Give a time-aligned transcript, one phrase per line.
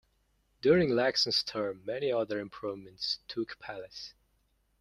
[0.61, 4.15] During Lacson's term many other improvements took place.